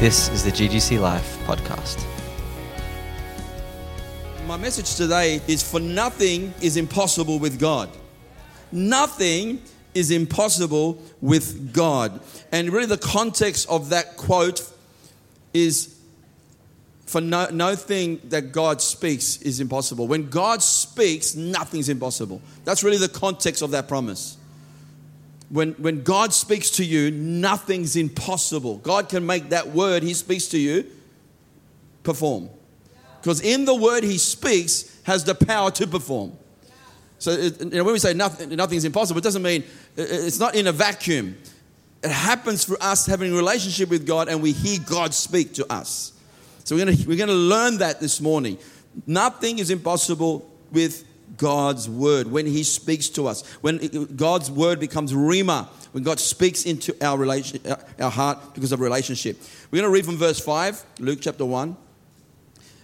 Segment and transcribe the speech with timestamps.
[0.00, 2.04] This is the GGC Life podcast.
[4.44, 7.88] My message today is for nothing is impossible with God.
[8.72, 9.62] Nothing
[9.94, 12.20] is impossible with God.
[12.50, 14.68] And really, the context of that quote
[15.54, 15.96] is
[17.06, 20.08] for no, no thing that God speaks is impossible.
[20.08, 22.42] When God speaks, nothing's impossible.
[22.64, 24.38] That's really the context of that promise.
[25.50, 28.78] When, when God speaks to you, nothing's impossible.
[28.78, 30.86] God can make that word He speaks to you
[32.02, 32.50] perform.
[33.20, 36.32] Because in the word He speaks has the power to perform.
[37.18, 39.64] So it, you know, when we say nothing, nothing's impossible, it doesn't mean
[39.96, 41.36] it's not in a vacuum.
[42.02, 45.72] It happens for us having a relationship with God and we hear God speak to
[45.72, 46.12] us.
[46.64, 48.58] So we're going we're going to learn that this morning.
[49.06, 51.04] Nothing is impossible with
[51.36, 53.44] God's word when He speaks to us.
[53.56, 57.60] When God's word becomes Rhema, when God speaks into our relation,
[58.00, 59.40] our heart because of relationship.
[59.70, 61.76] We're going to read from verse five, Luke chapter one.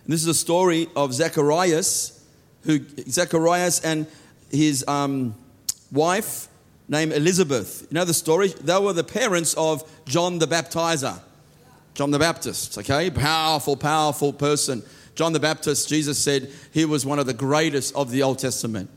[0.05, 2.25] And this is a story of Zacharias,
[2.63, 4.07] who Zacharias and
[4.51, 5.35] his um,
[5.93, 6.49] wife
[6.89, 7.87] named Elizabeth.
[7.91, 8.49] You know the story?
[8.49, 11.21] They were the parents of John the Baptizer.
[11.95, 13.11] John the Baptist, okay?
[13.11, 14.83] Powerful, powerful person.
[15.15, 18.91] John the Baptist, Jesus said he was one of the greatest of the Old Testament.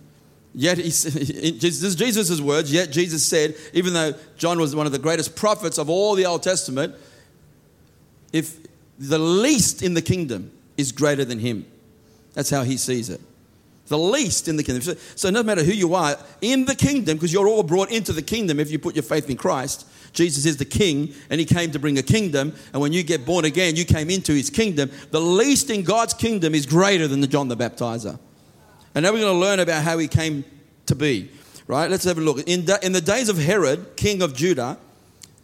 [0.53, 4.92] Yet, he, this is Jesus' words, yet Jesus said, even though John was one of
[4.92, 6.95] the greatest prophets of all the Old Testament,
[8.31, 8.58] if
[9.00, 11.66] the least in the kingdom is greater than him.
[12.33, 13.22] That's how he sees it.
[13.88, 14.95] The least in the kingdom.
[15.16, 18.22] So, no matter who you are in the kingdom, because you're all brought into the
[18.22, 21.72] kingdom if you put your faith in Christ, Jesus is the king and he came
[21.72, 22.53] to bring a kingdom.
[22.72, 24.92] And when you get born again, you came into his kingdom.
[25.11, 28.20] The least in God's kingdom is greater than the John the Baptizer.
[28.95, 30.45] And now we're going to learn about how he came
[30.86, 31.30] to be.
[31.67, 31.89] Right?
[31.89, 32.39] Let's have a look.
[32.47, 34.78] In, in the days of Herod, king of Judah,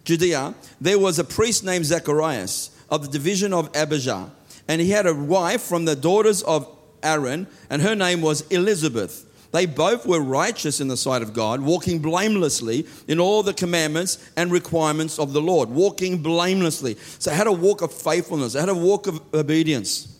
[0.03, 4.31] Judea, there was a priest named Zacharias of the division of Abijah.
[4.67, 6.67] And he had a wife from the daughters of
[7.02, 9.26] Aaron, and her name was Elizabeth.
[9.52, 14.30] They both were righteous in the sight of God, walking blamelessly in all the commandments
[14.37, 16.98] and requirements of the Lord, walking blamelessly.
[17.17, 20.15] So, had a walk of faithfulness, had a walk of obedience.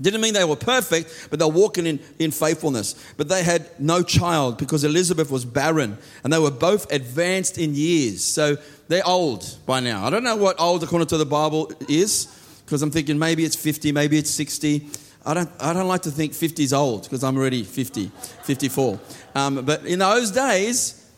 [0.00, 2.96] Didn't mean they were perfect, but they were walking in, in faithfulness.
[3.16, 7.74] But they had no child because Elizabeth was barren and they were both advanced in
[7.74, 8.24] years.
[8.24, 8.56] So
[8.88, 10.04] they're old by now.
[10.04, 12.26] I don't know what old according to the Bible is
[12.64, 14.88] because I'm thinking maybe it's 50, maybe it's 60.
[15.26, 18.10] I don't, I don't like to think 50 is old because I'm already 50,
[18.42, 19.00] 54.
[19.34, 21.10] Um, but in those days,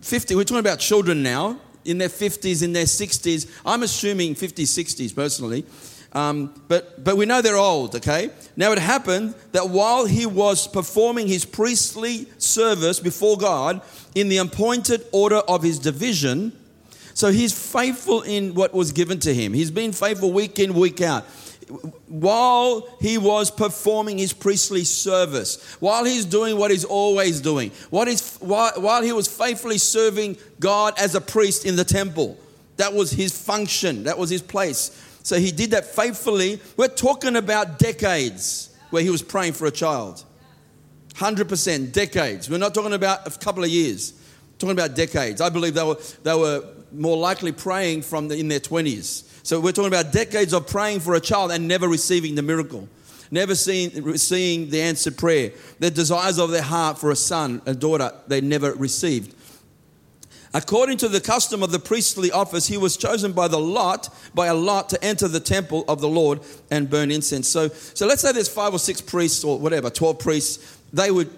[0.00, 3.48] 50, we're talking about children now, in their 50s, in their 60s.
[3.64, 5.64] I'm assuming 50s, 60s personally.
[6.12, 8.30] Um, but, but we know they're old, okay?
[8.56, 13.82] Now it happened that while he was performing his priestly service before God
[14.14, 16.52] in the appointed order of his division,
[17.14, 19.52] so he's faithful in what was given to him.
[19.52, 21.24] He's been faithful week in, week out
[22.06, 28.08] while he was performing his priestly service, while he's doing what he's always doing, what
[28.08, 32.38] is, while, while he was faithfully serving God as a priest in the temple.
[32.76, 35.02] That was his function, that was his place.
[35.22, 36.60] So he did that faithfully.
[36.76, 40.24] We're talking about decades where he was praying for a child.
[41.14, 42.48] 100% decades.
[42.48, 44.12] We're not talking about a couple of years.
[44.12, 45.40] We're talking about decades.
[45.40, 46.62] I believe they were, they were
[46.96, 50.98] more likely praying from the, in their 20s so we're talking about decades of praying
[50.98, 52.88] for a child and never receiving the miracle,
[53.30, 55.52] never seeing, seeing the answered prayer.
[55.78, 59.36] The desires of their heart for a son, a daughter, they never received.
[60.52, 64.48] According to the custom of the priestly office, he was chosen by the lot, by
[64.48, 66.40] a lot, to enter the temple of the Lord
[66.72, 67.46] and burn incense.
[67.46, 70.80] So, so let's say there's five or six priests or whatever, 12 priests.
[70.92, 71.30] They would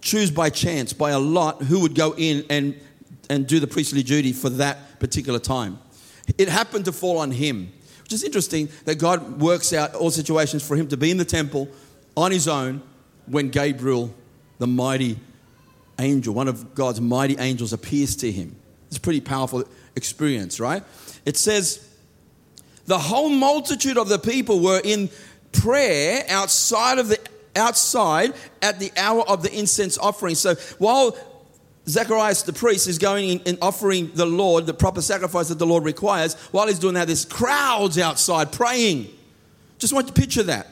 [0.00, 2.80] choose by chance, by a lot, who would go in and,
[3.30, 5.78] and do the priestly duty for that particular time.
[6.38, 10.66] It happened to fall on him, which is interesting that God works out all situations
[10.66, 11.68] for him to be in the temple
[12.16, 12.82] on his own
[13.26, 14.14] when Gabriel,
[14.58, 15.18] the mighty
[15.98, 18.56] angel, one of God's mighty angels, appears to him.
[18.88, 19.64] It's a pretty powerful
[19.96, 20.82] experience, right?
[21.24, 21.88] It says,
[22.86, 25.08] the whole multitude of the people were in
[25.52, 27.18] prayer outside of the
[27.56, 30.34] outside at the hour of the incense offering.
[30.34, 31.16] So while
[31.86, 35.66] Zacharias the priest is going in and offering the Lord the proper sacrifice that the
[35.66, 36.34] Lord requires.
[36.50, 39.08] While he's doing that, there's crowds outside praying.
[39.78, 40.68] Just want to picture that.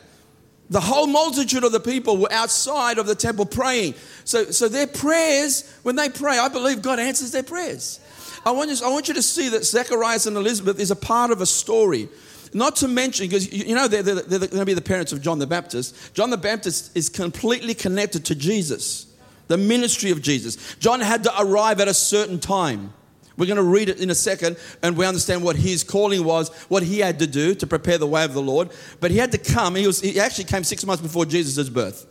[0.71, 3.95] The whole multitude of the people were outside of the temple praying.
[4.25, 8.01] So, so their prayers, when they pray, I believe God answers their prayers.
[8.47, 11.31] I want, you, I want you to see that Zacharias and Elizabeth is a part
[11.31, 12.09] of a story.
[12.55, 15.21] Not to mention, because you know they're, they're, they're going to be the parents of
[15.21, 16.15] John the Baptist.
[16.15, 19.12] John the Baptist is completely connected to Jesus
[19.53, 20.77] the ministry of Jesus.
[20.77, 22.95] John had to arrive at a certain time.
[23.37, 26.49] We're going to read it in a second and we understand what his calling was,
[26.71, 28.71] what he had to do to prepare the way of the Lord.
[28.99, 29.75] But he had to come.
[29.75, 32.07] He, was, he actually came six months before Jesus' birth.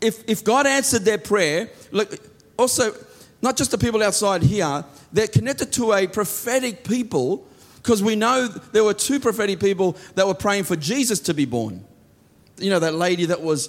[0.00, 2.18] If, if God answered their prayer, look,
[2.56, 2.92] also,
[3.42, 7.46] not just the people outside here, they're connected to a prophetic people
[7.76, 11.44] because we know there were two prophetic people that were praying for Jesus to be
[11.44, 11.84] born.
[12.58, 13.68] You know, that lady that was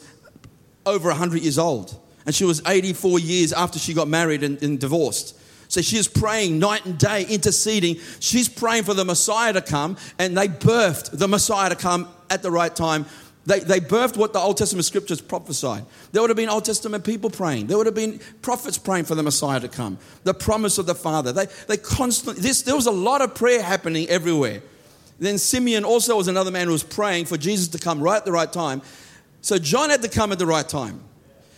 [0.83, 4.79] over 100 years old and she was 84 years after she got married and, and
[4.79, 5.37] divorced.
[5.67, 7.97] So she is praying night and day, interceding.
[8.19, 12.43] She's praying for the Messiah to come, and they birthed the Messiah to come at
[12.43, 13.05] the right time.
[13.45, 15.85] They, they birthed what the Old Testament scriptures prophesied.
[16.11, 17.67] There would have been Old Testament people praying.
[17.67, 19.97] There would have been prophets praying for the Messiah to come.
[20.23, 21.33] The promise of the Father.
[21.33, 24.61] They, they constantly, this, there was a lot of prayer happening everywhere.
[25.19, 28.25] Then Simeon also was another man who was praying for Jesus to come right at
[28.25, 28.81] the right time.
[29.41, 31.03] So John had to come at the right time.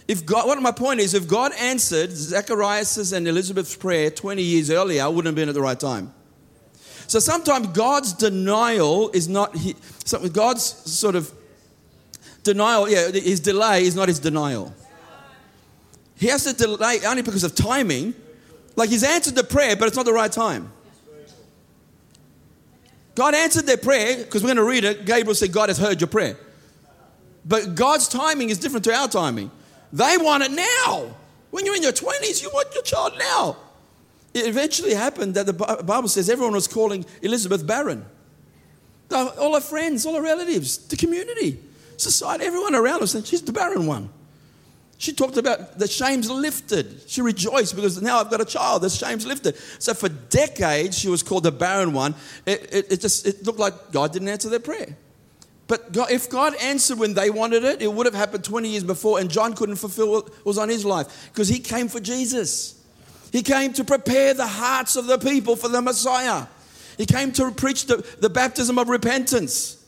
[0.07, 4.69] If God, what my point is, if God answered Zacharias' and Elizabeth's prayer 20 years
[4.69, 6.13] earlier, I wouldn't have been at the right time.
[7.07, 9.55] So sometimes God's denial is not,
[10.33, 11.31] God's sort of
[12.43, 14.73] denial, yeah, his delay is not his denial.
[16.17, 18.13] He has to delay only because of timing.
[18.75, 20.71] Like he's answered the prayer, but it's not the right time.
[23.15, 25.05] God answered their prayer because we're going to read it.
[25.05, 26.37] Gabriel said, God has heard your prayer.
[27.45, 29.51] But God's timing is different to our timing.
[29.93, 31.15] They want it now.
[31.51, 33.57] When you're in your 20s, you want your child now.
[34.33, 38.05] It eventually happened that the Bible says everyone was calling Elizabeth barren.
[39.11, 41.59] All her friends, all her relatives, the community,
[41.95, 44.09] society, everyone around her said, She's the barren one.
[44.97, 47.01] She talked about the shame's lifted.
[47.07, 48.81] She rejoiced because now I've got a child.
[48.81, 49.57] The shame's lifted.
[49.79, 52.15] So for decades, she was called the barren one.
[52.45, 54.95] It, it, it just it looked like God didn't answer their prayer.
[55.67, 58.83] But God, if God answered when they wanted it, it would have happened 20 years
[58.83, 62.81] before, and John couldn't fulfill what was on his life because he came for Jesus.
[63.31, 66.47] He came to prepare the hearts of the people for the Messiah.
[66.97, 69.83] He came to preach the, the baptism of repentance.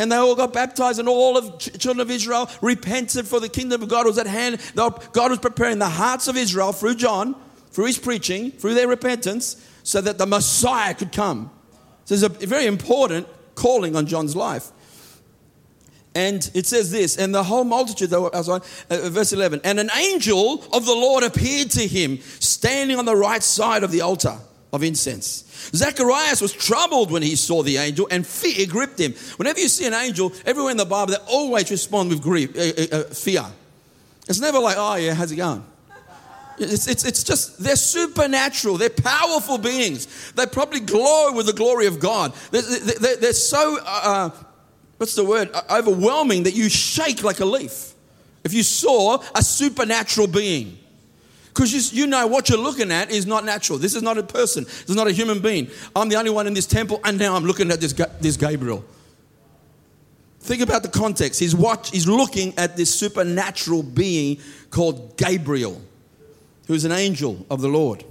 [0.00, 3.82] And they all got baptized, and all of children of Israel repented for the kingdom
[3.82, 4.60] of God was at hand.
[4.74, 7.34] God was preparing the hearts of Israel through John,
[7.70, 11.50] through his preaching, through their repentance, so that the Messiah could come.
[12.04, 14.70] So there's a very important calling on John's life.
[16.14, 18.30] And it says this, and the whole multitude, uh,
[18.88, 23.42] verse 11, and an angel of the Lord appeared to him, standing on the right
[23.42, 24.36] side of the altar
[24.72, 25.44] of incense.
[25.74, 29.12] Zacharias was troubled when he saw the angel, and fear gripped him.
[29.36, 32.96] Whenever you see an angel, everywhere in the Bible, they always respond with grief, uh,
[32.96, 33.44] uh, uh, fear.
[34.28, 35.64] It's never like, oh, yeah, how's it going?
[36.58, 38.78] It's, it's, it's just, they're supernatural.
[38.78, 40.32] They're powerful beings.
[40.32, 42.32] They probably glow with the glory of God.
[42.50, 44.30] They're, they're, they're so uh,
[44.98, 45.50] what's the word?
[45.70, 47.94] Overwhelming that you shake like a leaf.
[48.44, 50.78] If you saw a supernatural being.
[51.48, 53.78] Because you, you, know what you're looking at is not natural.
[53.78, 54.62] This is not a person.
[54.62, 55.68] This is not a human being.
[55.96, 58.84] I'm the only one in this temple, and now I'm looking at this, this Gabriel.
[60.40, 61.40] Think about the context.
[61.40, 64.38] He's, watch, he's looking at this supernatural being
[64.70, 65.82] called Gabriel,
[66.68, 68.04] who's an angel of the Lord.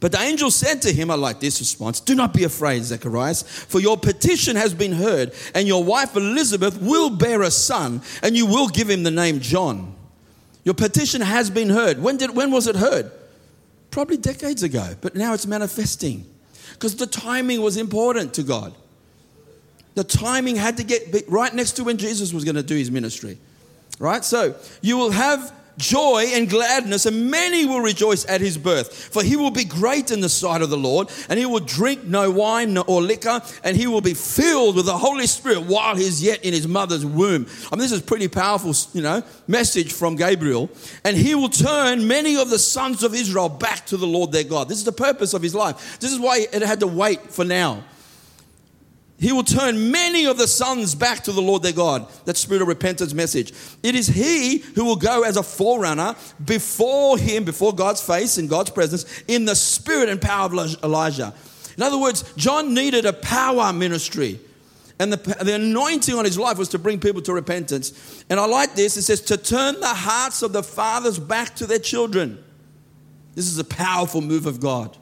[0.00, 3.42] But the angel said to him, I like this response Do not be afraid, Zacharias,
[3.42, 8.36] for your petition has been heard, and your wife Elizabeth will bear a son, and
[8.36, 9.94] you will give him the name John.
[10.64, 12.02] Your petition has been heard.
[12.02, 13.10] When, did, when was it heard?
[13.90, 16.24] Probably decades ago, but now it's manifesting
[16.72, 18.74] because the timing was important to God.
[19.96, 22.90] The timing had to get right next to when Jesus was going to do his
[22.90, 23.38] ministry.
[23.98, 24.24] Right?
[24.24, 28.92] So you will have joy and gladness, and many will rejoice at his birth.
[29.12, 32.04] For he will be great in the sight of the Lord, and he will drink
[32.04, 36.22] no wine or liquor, and he will be filled with the Holy Spirit while he's
[36.22, 37.46] yet in his mother's womb.
[37.72, 40.70] I mean, this is pretty powerful, you know, message from Gabriel.
[41.04, 44.44] And he will turn many of the sons of Israel back to the Lord their
[44.44, 44.68] God.
[44.68, 45.98] This is the purpose of his life.
[46.00, 47.84] This is why it had to wait for now.
[49.20, 52.08] He will turn many of the sons back to the Lord their God.
[52.24, 53.52] That spirit of repentance message.
[53.82, 58.46] It is He who will go as a forerunner before Him, before God's face in
[58.46, 61.34] God's presence, in the spirit and power of Elijah.
[61.76, 64.40] In other words, John needed a power ministry.
[64.98, 68.24] And the, the anointing on his life was to bring people to repentance.
[68.30, 68.96] And I like this.
[68.96, 72.42] It says, to turn the hearts of the fathers back to their children.
[73.34, 74.96] This is a powerful move of God.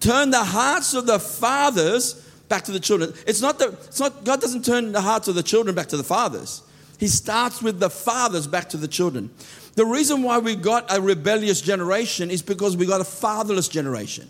[0.00, 3.12] Turn the hearts of the fathers back to the children.
[3.26, 5.96] It's not that it's not God doesn't turn the hearts of the children back to
[5.96, 6.62] the fathers.
[6.98, 9.30] He starts with the fathers back to the children.
[9.74, 14.28] The reason why we got a rebellious generation is because we got a fatherless generation.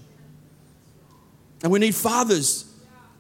[1.62, 2.64] And we need fathers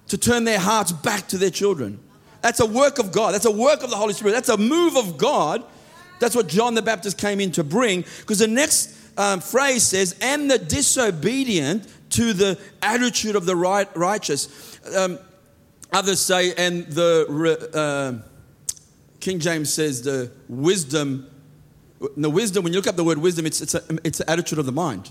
[0.08, 2.00] to turn their hearts back to their children.
[2.42, 3.34] That's a work of God.
[3.34, 4.32] That's a work of the Holy Spirit.
[4.32, 5.64] That's a move of God.
[6.18, 8.04] That's what John the Baptist came in to bring.
[8.20, 13.88] Because the next um, phrase says, and the disobedient to the attitude of the right,
[13.96, 14.80] righteous.
[14.96, 15.18] Um,
[15.92, 17.26] others say, and the
[17.74, 18.26] uh,
[19.20, 21.28] King James says the wisdom.
[22.16, 24.58] The wisdom, when you look up the word wisdom, it's, it's, a, it's an attitude
[24.58, 25.10] of the mind.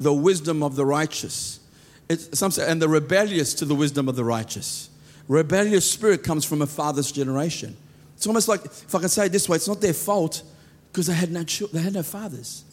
[0.00, 1.60] The wisdom of the righteous.
[2.08, 4.90] It's, some say, and the rebellious to the wisdom of the righteous.
[5.28, 7.76] Rebellious spirit comes from a father's generation.
[8.16, 10.42] It's almost like, if I can say it this way, it's not their fault
[10.90, 12.64] because they had no they had no fathers.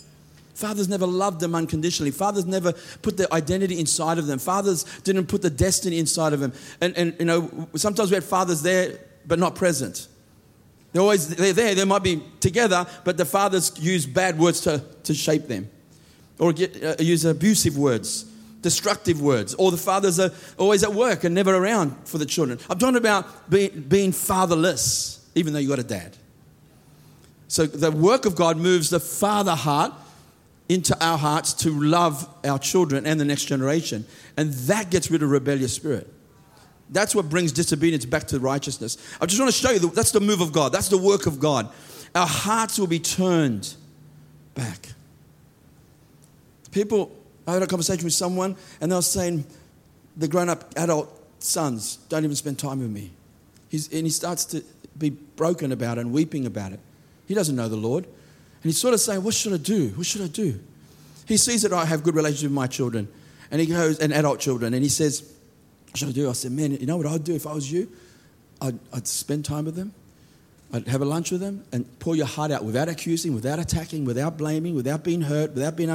[0.55, 2.11] Fathers never loved them unconditionally.
[2.11, 2.71] Fathers never
[3.01, 4.39] put their identity inside of them.
[4.39, 6.53] Fathers didn't put the destiny inside of them.
[6.79, 10.07] And, and you know, sometimes we had fathers there but not present.
[10.93, 11.75] They're always they're there.
[11.75, 15.69] They might be together, but the fathers use bad words to, to shape them,
[16.39, 18.23] or get, uh, use abusive words,
[18.61, 22.59] destructive words, or the fathers are always at work and never around for the children.
[22.69, 26.15] I'm talking about being, being fatherless, even though you got a dad.
[27.49, 29.91] So the work of God moves the father heart
[30.67, 34.05] into our hearts to love our children and the next generation.
[34.37, 36.11] And that gets rid of rebellious spirit.
[36.89, 38.97] That's what brings disobedience back to righteousness.
[39.19, 40.71] I just want to show you that's the move of God.
[40.71, 41.71] That's the work of God.
[42.13, 43.75] Our hearts will be turned
[44.53, 44.89] back.
[46.71, 47.11] People,
[47.47, 49.45] I had a conversation with someone and they were saying,
[50.17, 53.11] the grown up adult sons don't even spend time with me.
[53.69, 54.63] He's, and he starts to
[54.97, 56.79] be broken about it and weeping about it.
[57.27, 58.07] He doesn't know the Lord.
[58.65, 59.89] And he's sort of saying, What should I do?
[59.89, 60.59] What should I do?
[61.27, 63.07] He sees that I have good relationship with my children,
[63.51, 65.21] and he goes, and adult children, and he says,
[65.91, 66.27] What should I do?
[66.27, 67.91] I said, Man, you know what I'd do if I was you?
[68.59, 69.93] I'd, I'd spend time with them.
[70.73, 74.03] I'd have a lunch with them and pour your heart out without accusing, without attacking,
[74.03, 75.89] without blaming, without being hurt, without being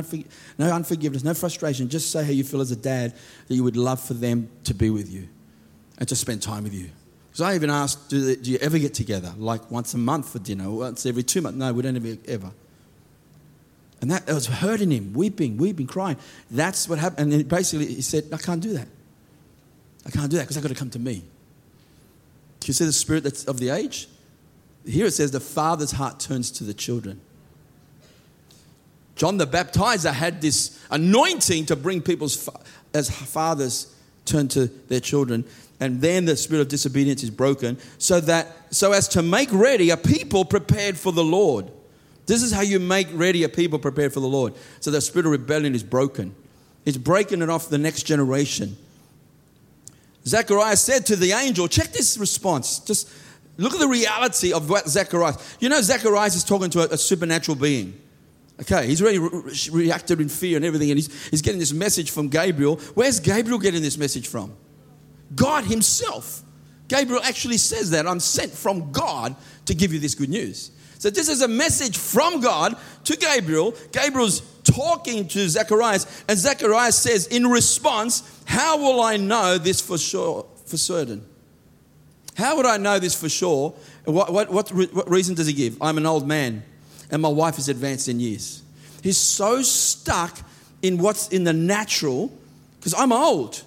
[0.57, 1.89] no unforgiveness, no frustration.
[1.89, 3.15] Just say how you feel as a dad
[3.49, 5.27] that you would love for them to be with you
[5.99, 6.91] and to spend time with you.
[7.41, 9.33] Because I even asked, do, they, do, you ever get together?
[9.39, 11.57] Like once a month for dinner, once every two months?
[11.57, 12.19] No, we don't ever.
[12.29, 12.51] ever.
[14.03, 16.19] And that was hurting him, weeping, weeping, crying.
[16.51, 17.33] That's what happened.
[17.33, 18.89] And basically, he said, I can't do that.
[20.05, 21.25] I can't do that because I've got to come to me.
[22.61, 24.07] Can you see the spirit that's of the age?
[24.85, 27.23] Here it says the father's heart turns to the children.
[29.17, 32.51] John the Baptizer had this anointing to bring people's
[32.93, 35.45] as fathers turn to their children
[35.81, 39.91] and then the spirit of disobedience is broken so that so as to make ready
[39.91, 41.71] a people prepared for the Lord.
[42.27, 44.55] This is how you make ready a people prepared for the Lord.
[44.79, 46.35] So the spirit of rebellion is broken.
[46.85, 48.77] It's breaking it off the next generation.
[50.27, 52.79] Zechariah said to the angel, check this response.
[52.81, 53.11] Just
[53.57, 55.35] look at the reality of what Zechariah.
[55.59, 58.01] You know, Zechariah is talking to a, a supernatural being.
[58.61, 62.11] Okay, he's already re- reacted in fear and everything, and he's, he's getting this message
[62.11, 62.77] from Gabriel.
[62.95, 64.55] Where's Gabriel getting this message from?
[65.35, 66.43] God Himself.
[66.89, 69.37] Gabriel actually says that I'm sent from God
[69.67, 70.73] to give you this good news.
[70.99, 73.75] So this is a message from God to Gabriel.
[73.93, 79.97] Gabriel's talking to Zacharias, and Zacharias says in response, How will I know this for
[79.97, 81.25] sure, for certain?
[82.35, 83.75] How would I know this for sure?
[84.05, 85.81] What, what, what, what reason does he give?
[85.81, 86.65] I'm an old man,
[87.11, 88.63] and my wife is advanced in years.
[89.03, 90.39] He's so stuck
[90.83, 92.33] in what's in the natural,
[92.79, 93.63] because I'm old.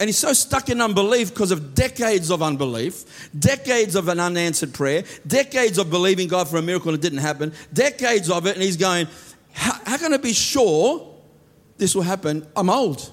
[0.00, 4.74] And he's so stuck in unbelief because of decades of unbelief, decades of an unanswered
[4.74, 8.54] prayer, decades of believing God for a miracle and it didn't happen, decades of it.
[8.54, 9.06] And he's going,
[9.52, 11.14] How, can I be sure
[11.78, 12.46] this will happen?
[12.56, 13.10] I'm old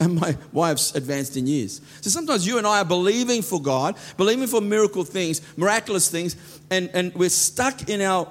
[0.00, 1.80] and my wife's advanced in years.
[2.00, 6.34] So sometimes you and I are believing for God, believing for miracle things, miraculous things,
[6.70, 8.26] and, and we're stuck in our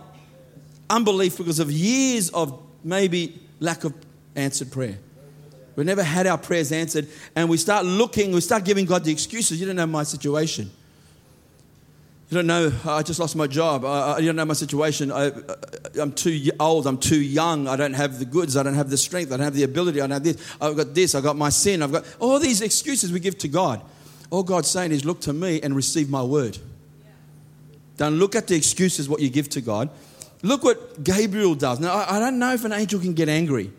[0.89, 3.93] unbelief because of years of maybe lack of
[4.35, 4.97] answered prayer.
[5.75, 7.07] We've never had our prayers answered.
[7.35, 9.59] And we start looking, we start giving God the excuses.
[9.61, 10.69] You don't know my situation.
[12.29, 13.85] You don't know, I just lost my job.
[13.85, 15.11] I, you don't know my situation.
[15.11, 15.31] I,
[15.97, 16.85] am too old.
[16.85, 17.67] I'm too young.
[17.67, 18.55] I don't have the goods.
[18.55, 19.31] I don't have the strength.
[19.31, 19.99] I don't have the ability.
[19.99, 20.55] I don't have this.
[20.61, 21.15] I've got this.
[21.15, 21.81] I've got my sin.
[21.81, 23.81] I've got all these excuses we give to God.
[24.29, 26.57] All God's saying is, look to me and receive my word.
[27.97, 29.89] Don't look at the excuses, what you give to God.
[30.41, 31.79] Look what Gabriel does.
[31.79, 33.71] Now, I, I don't know if an angel can get angry.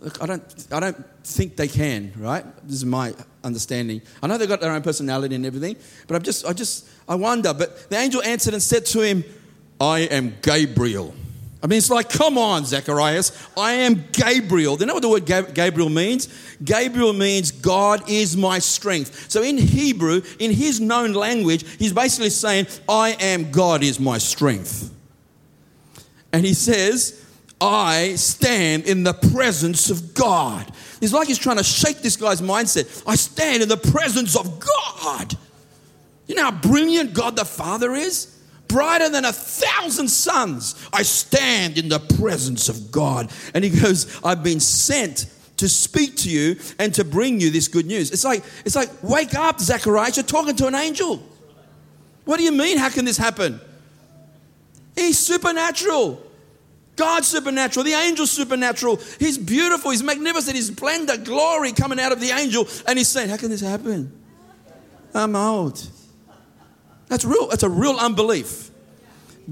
[0.00, 2.44] Look, I don't, I don't think they can, right?
[2.64, 4.02] This is my understanding.
[4.22, 7.14] I know they've got their own personality and everything, but I'm just, I just, I
[7.14, 7.52] wonder.
[7.52, 9.24] But the angel answered and said to him,
[9.80, 11.14] I am Gabriel.
[11.60, 13.48] I mean, it's like, come on, Zacharias.
[13.56, 14.76] I am Gabriel.
[14.76, 16.28] Do you know what the word Gabriel means?
[16.62, 19.28] Gabriel means God is my strength.
[19.28, 24.18] So in Hebrew, in his known language, he's basically saying, I am God is my
[24.18, 24.94] strength.
[26.32, 27.24] And he says,
[27.60, 30.70] I stand in the presence of God.
[31.00, 33.02] It's like he's trying to shake this guy's mindset.
[33.06, 35.34] I stand in the presence of God.
[36.26, 38.34] You know how brilliant God the Father is?
[38.68, 40.74] Brighter than a thousand suns.
[40.92, 43.30] I stand in the presence of God.
[43.54, 47.66] And he goes, I've been sent to speak to you and to bring you this
[47.66, 48.10] good news.
[48.10, 51.22] It's like, it's like, wake up, Zacharias, you're talking to an angel.
[52.24, 52.78] What do you mean?
[52.78, 53.60] How can this happen?
[54.98, 56.20] He's supernatural.
[56.96, 57.84] God's supernatural.
[57.84, 58.96] The angel's supernatural.
[59.20, 59.92] He's beautiful.
[59.92, 60.56] He's magnificent.
[60.56, 62.66] he's splendor, glory coming out of the angel.
[62.86, 64.12] And he's saying, How can this happen?
[65.14, 65.80] I'm old.
[67.06, 67.46] That's real.
[67.46, 68.70] That's a real unbelief.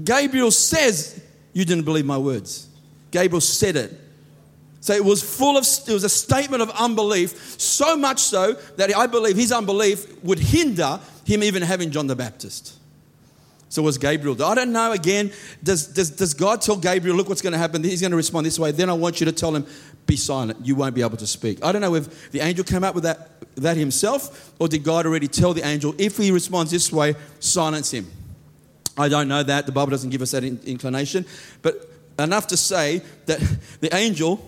[0.03, 1.23] Gabriel says,
[1.53, 2.67] You didn't believe my words.
[3.11, 3.97] Gabriel said it.
[4.81, 8.95] So it was full of, it was a statement of unbelief, so much so that
[8.95, 12.77] I believe his unbelief would hinder him even having John the Baptist.
[13.69, 14.41] So was Gabriel.
[14.43, 14.93] I don't know.
[14.93, 15.31] Again,
[15.61, 17.83] does, does, does God tell Gabriel, look what's going to happen?
[17.83, 18.71] He's going to respond this way.
[18.71, 19.65] Then I want you to tell him,
[20.05, 20.65] be silent.
[20.65, 21.63] You won't be able to speak.
[21.63, 25.05] I don't know if the angel came up with that, that himself or did God
[25.05, 28.07] already tell the angel, if he responds this way, silence him.
[28.97, 29.65] I don't know that.
[29.65, 31.25] The Bible doesn't give us that inclination.
[31.61, 33.39] But enough to say that
[33.81, 34.47] the angel,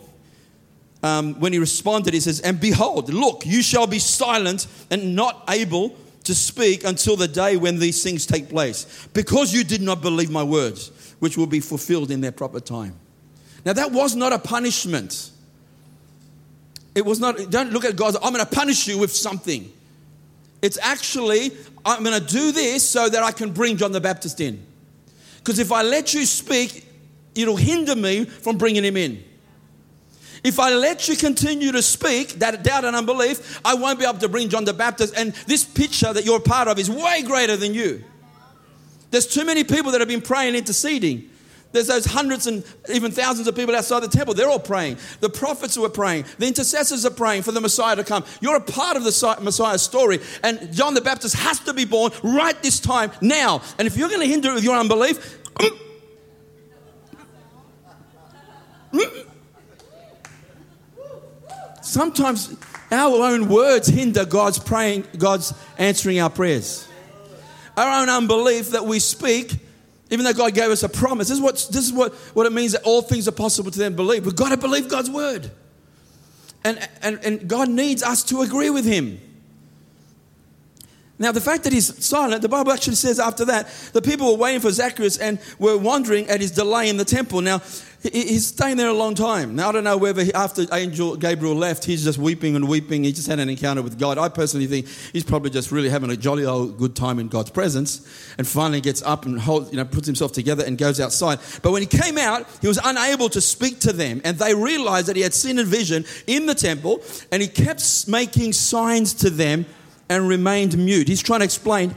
[1.03, 5.43] um, when he responded, he says, And behold, look, you shall be silent and not
[5.49, 10.01] able to speak until the day when these things take place, because you did not
[10.01, 12.93] believe my words, which will be fulfilled in their proper time.
[13.65, 15.31] Now, that was not a punishment.
[16.95, 19.71] It was not, don't look at God, I'm going to punish you with something.
[20.61, 21.51] It's actually,
[21.85, 24.65] I'm going to do this so that I can bring John the Baptist in.
[25.38, 26.85] Because if I let you speak,
[27.35, 29.23] it'll hinder me from bringing him in.
[30.43, 34.19] If I let you continue to speak that doubt and unbelief, I won't be able
[34.19, 35.13] to bring John the Baptist.
[35.17, 38.03] And this picture that you're a part of is way greater than you.
[39.12, 41.29] There's too many people that have been praying, interceding.
[41.72, 44.34] There's those hundreds and even thousands of people outside the temple.
[44.34, 44.98] They're all praying.
[45.19, 46.25] The prophets who are praying.
[46.39, 48.25] The intercessors are praying for the Messiah to come.
[48.41, 50.19] You're a part of the Messiah's story.
[50.43, 53.62] And John the Baptist has to be born right this time, now.
[53.77, 55.79] And if you're going to hinder it with your unbelief, mm,
[58.93, 59.18] mm,
[61.89, 62.55] sometimes
[62.91, 66.88] our own words hinder God's praying, God's answering our prayers.
[67.75, 69.54] Our own unbelief that we speak
[70.10, 72.52] even though God gave us a promise, this is what, this is what, what it
[72.52, 74.25] means that all things are possible to them believe.
[74.25, 75.52] We've got to believe God's word.
[76.63, 79.19] And, and, and God needs us to agree with Him.
[81.21, 84.38] Now, the fact that he's silent, the Bible actually says after that, the people were
[84.38, 87.41] waiting for Zacchaeus and were wondering at his delay in the temple.
[87.41, 87.62] Now,
[88.01, 89.53] he's staying there a long time.
[89.53, 93.03] Now, I don't know whether after Angel Gabriel left, he's just weeping and weeping.
[93.03, 94.17] He just had an encounter with God.
[94.17, 97.51] I personally think he's probably just really having a jolly old good time in God's
[97.51, 101.39] presence and finally gets up and hold, you know, puts himself together and goes outside.
[101.62, 104.21] But when he came out, he was unable to speak to them.
[104.23, 108.08] And they realized that he had seen a vision in the temple and he kept
[108.08, 109.65] making signs to them
[110.10, 111.08] and remained mute.
[111.08, 111.93] He's trying to explain.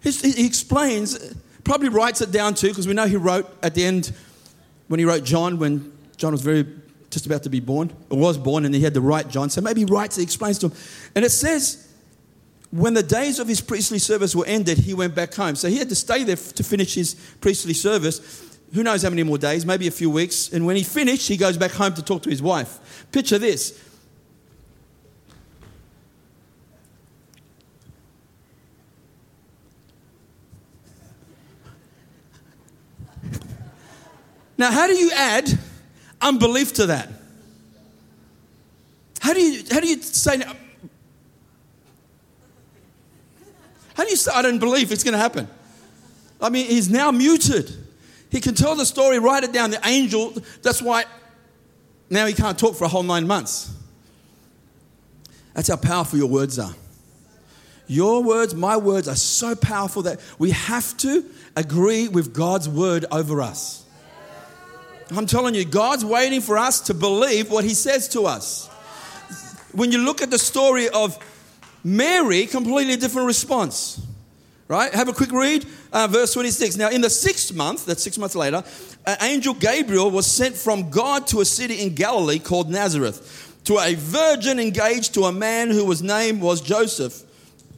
[0.00, 4.10] He explains, probably writes it down too, because we know he wrote at the end
[4.86, 6.66] when he wrote John, when John was very
[7.10, 9.50] just about to be born, or was born, and he had to write John.
[9.50, 10.76] So maybe he writes, he explains to him.
[11.14, 11.88] And it says,
[12.70, 15.56] when the days of his priestly service were ended, he went back home.
[15.56, 19.22] So he had to stay there to finish his priestly service who knows how many
[19.22, 20.52] more days, maybe a few weeks.
[20.52, 23.06] And when he finished, he goes back home to talk to his wife.
[23.12, 23.82] Picture this.
[34.58, 35.48] Now, how do you add
[36.20, 37.08] unbelief to that?
[39.20, 40.38] How do you, how do you say,
[43.94, 45.48] how do you say, I don't believe it's going to happen?
[46.40, 47.72] I mean, he's now muted.
[48.30, 49.70] He can tell the story, write it down.
[49.70, 51.04] The angel, that's why
[52.10, 53.74] now he can't talk for a whole nine months.
[55.54, 56.74] That's how powerful your words are.
[57.86, 61.24] Your words, my words are so powerful that we have to
[61.56, 63.84] agree with God's word over us.
[65.10, 68.66] I'm telling you, God's waiting for us to believe what He says to us.
[69.72, 71.18] When you look at the story of
[71.82, 74.06] Mary, completely different response.
[74.68, 74.92] Right?
[74.92, 75.64] Have a quick read.
[75.92, 76.76] Uh, verse 26.
[76.76, 78.62] Now, in the sixth month, that's six months later,
[79.06, 83.78] an angel Gabriel was sent from God to a city in Galilee called Nazareth to
[83.78, 87.22] a virgin engaged to a man whose name was Joseph.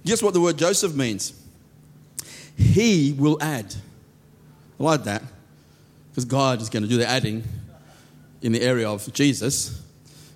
[0.04, 1.32] Guess what the word Joseph means?
[2.56, 3.74] He will add.
[4.78, 5.22] I like that
[6.10, 7.44] because God is going to do the adding
[8.42, 9.82] in the area of Jesus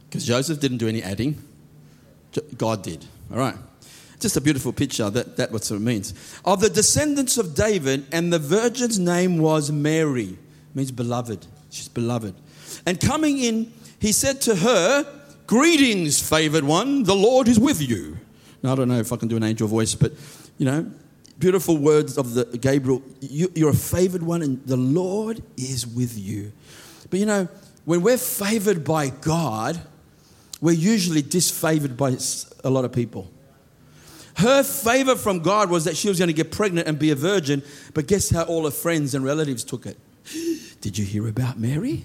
[0.08, 1.42] because Joseph didn't do any adding,
[2.56, 3.04] God did.
[3.30, 3.56] All right.
[4.24, 5.10] Just a beautiful picture.
[5.10, 6.14] That, that what it means.
[6.46, 10.38] Of the descendants of David, and the virgin's name was Mary,
[10.74, 11.46] means beloved.
[11.68, 12.34] She's beloved.
[12.86, 15.06] And coming in, he said to her,
[15.46, 18.16] Greetings, favored one, the Lord is with you.
[18.62, 20.12] Now, I don't know if I can do an angel voice, but
[20.56, 20.90] you know,
[21.38, 23.02] beautiful words of the Gabriel.
[23.20, 26.50] You, you're a favored one, and the Lord is with you.
[27.10, 27.46] But you know,
[27.84, 29.78] when we're favored by God,
[30.62, 32.16] we're usually disfavored by
[32.66, 33.30] a lot of people.
[34.36, 37.14] Her favor from God was that she was going to get pregnant and be a
[37.14, 39.96] virgin, but guess how all her friends and relatives took it?
[40.80, 42.04] Did you hear about Mary?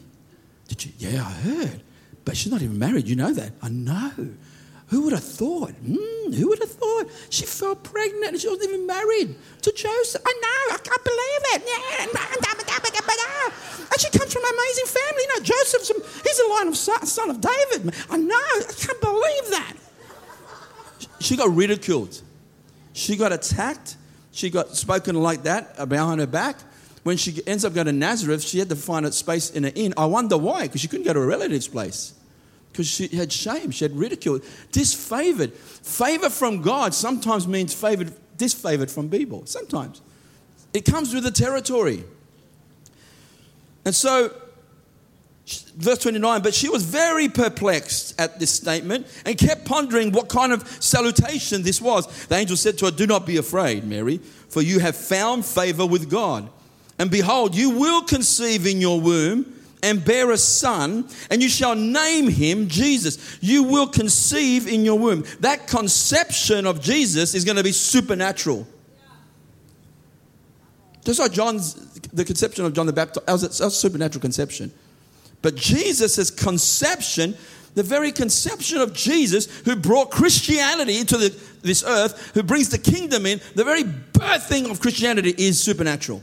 [0.68, 0.92] Did you?
[0.98, 1.82] Yeah, I heard.
[2.26, 3.08] But she's not even married.
[3.08, 3.54] You know that.
[3.62, 4.12] I know.
[4.90, 5.74] Who would have thought?
[5.84, 7.08] Mm, who would have thought?
[7.30, 10.22] She fell pregnant and she wasn't even married to Joseph.
[10.26, 11.62] I know, I can't believe it.
[13.92, 15.22] And she comes from an amazing family.
[15.22, 17.94] You know, Joseph's, he's a line of son, son of David.
[18.10, 19.74] I know, I can't believe that.
[21.20, 22.22] She got ridiculed.
[22.94, 23.98] She got attacked.
[24.32, 26.58] She got spoken like that behind her back.
[27.04, 29.74] When she ends up going to Nazareth, she had to find a space in an
[29.74, 29.94] inn.
[29.98, 32.14] I wonder why, because she couldn't go to a relative's place
[32.72, 34.40] because she had shame, she had ridicule,
[34.72, 35.52] disfavored.
[35.52, 39.46] Favor from God sometimes means favored, disfavored from people.
[39.46, 40.02] Sometimes
[40.74, 42.04] it comes with the territory.
[43.86, 44.34] And so,
[45.80, 50.52] verse 29, but she was very perplexed at this statement and kept pondering what kind
[50.52, 52.28] of salutation this was.
[52.28, 55.86] The angel said to her, Do not be afraid, Mary, for you have found favor
[55.86, 56.50] with God.
[57.00, 61.74] And behold, you will conceive in your womb and bear a son, and you shall
[61.74, 63.38] name him Jesus.
[63.40, 65.24] You will conceive in your womb.
[65.40, 68.68] That conception of Jesus is going to be supernatural.
[71.06, 71.76] Just like John's,
[72.12, 74.74] the conception of John the Baptist, that was a supernatural conception.
[75.42, 77.36] But Jesus' conception,
[77.76, 82.78] the very conception of Jesus who brought Christianity into the, this earth, who brings the
[82.78, 86.22] kingdom in, the very birthing of Christianity is supernatural.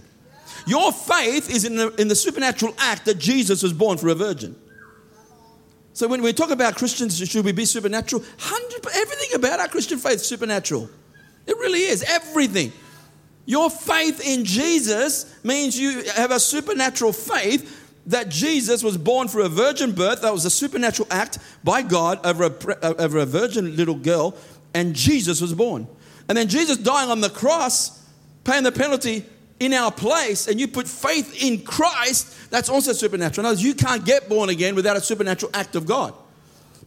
[0.67, 4.15] Your faith is in the, in the supernatural act that Jesus was born for a
[4.15, 4.57] virgin.
[5.93, 8.21] So when we talk about Christians, should we be supernatural?
[8.21, 10.91] 100, everything about our Christian faith is supernatural.
[11.47, 12.03] It really is.
[12.03, 12.73] Everything.
[13.47, 19.45] Your faith in Jesus means you have a supernatural faith that Jesus was born through
[19.45, 20.23] a virgin birth.
[20.23, 24.37] That was a supernatural act by God over a, uh, over a virgin little girl,
[24.75, 25.87] and Jesus was born.
[26.29, 28.03] And then Jesus dying on the cross,
[28.45, 29.25] paying the penalty
[29.59, 33.45] in our place and you put faith in Christ, that's also supernatural.
[33.45, 36.15] In other words, you can't get born again without a supernatural act of God.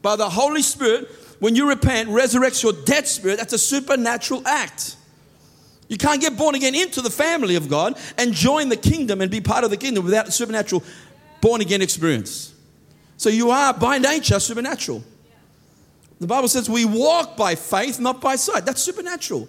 [0.01, 4.97] By the Holy Spirit, when you repent, resurrects your dead spirit, that's a supernatural act.
[5.87, 9.31] You can't get born again into the family of God and join the kingdom and
[9.31, 10.83] be part of the kingdom without a supernatural
[11.41, 12.53] born again experience.
[13.17, 15.03] So you are by nature supernatural.
[16.19, 18.65] The Bible says we walk by faith, not by sight.
[18.65, 19.47] That's supernatural.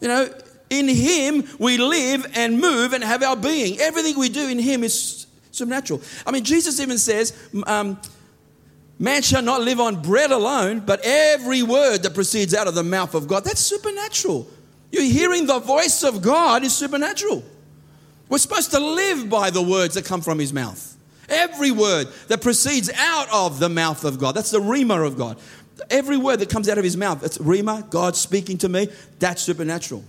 [0.00, 0.28] You know,
[0.70, 3.78] in Him we live and move and have our being.
[3.80, 6.02] Everything we do in Him is supernatural.
[6.26, 7.32] I mean, Jesus even says,
[7.66, 7.98] um,
[8.98, 12.84] Man shall not live on bread alone, but every word that proceeds out of the
[12.84, 13.44] mouth of God.
[13.44, 14.48] That's supernatural.
[14.92, 17.42] You're hearing the voice of God is supernatural.
[18.34, 20.96] We're supposed to live by the words that come from His mouth.
[21.28, 24.34] Every word that proceeds out of the mouth of God.
[24.34, 25.38] That's the rhema of God.
[25.88, 28.88] Every word that comes out of His mouth, that's rhema, God speaking to me,
[29.20, 30.02] that's supernatural.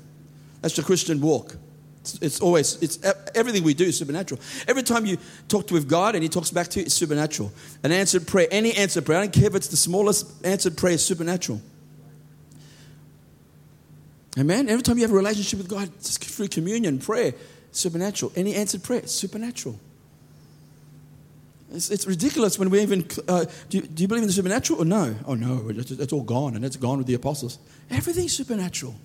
[0.62, 1.56] That's the Christian walk.
[2.02, 2.98] It's, it's always, it's
[3.36, 4.42] everything we do is supernatural.
[4.68, 7.52] Every time you talk with God and He talks back to you, it's supernatural.
[7.84, 10.96] An answered prayer, any answered prayer, I don't care if it's the smallest answered prayer,
[10.96, 11.62] is supernatural.
[14.40, 14.68] Amen.
[14.68, 17.36] Every time you have a relationship with God, just through communion, prayer,
[17.76, 18.32] supernatural.
[18.36, 19.80] Any answered prayer, supernatural.
[21.72, 23.06] It's, it's, ridiculous when we even.
[23.28, 25.16] Uh, do, you, do, you, believe in the supernatural or no?
[25.26, 27.60] Oh, no, it's, it's all gone and it's gone with the apostles.
[27.90, 28.96] Everything's supernatural.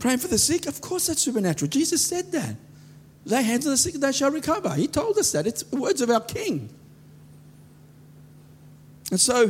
[0.00, 1.70] Praying for the sick, of course that's supernatural.
[1.70, 2.56] Jesus said that.
[3.24, 4.74] Lay hands on the sick, they shall recover.
[4.74, 5.46] He told us that.
[5.46, 6.68] It's the words of our King.
[9.10, 9.48] And so,